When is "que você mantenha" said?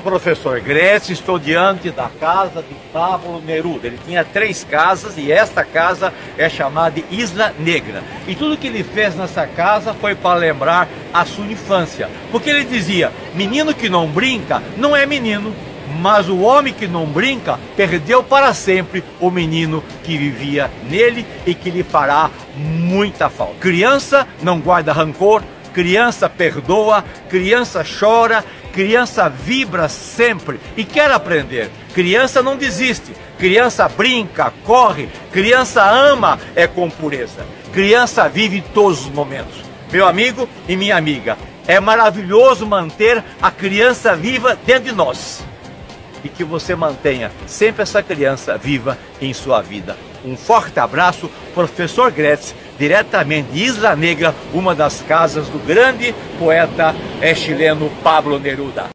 46.28-47.30